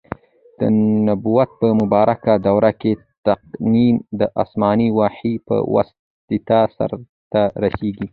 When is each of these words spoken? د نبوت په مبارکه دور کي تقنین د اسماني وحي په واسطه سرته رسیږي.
د 0.59 0.61
نبوت 1.07 1.49
په 1.59 1.67
مبارکه 1.81 2.33
دور 2.45 2.63
کي 2.81 2.93
تقنین 3.27 3.95
د 4.19 4.21
اسماني 4.43 4.89
وحي 4.99 5.33
په 5.47 5.55
واسطه 5.73 6.59
سرته 6.75 7.41
رسیږي. 7.63 8.07